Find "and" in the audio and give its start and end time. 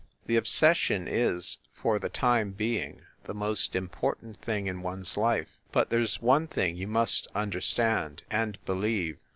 8.31-8.57